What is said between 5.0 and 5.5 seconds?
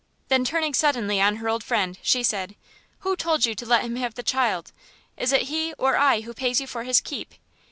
Is it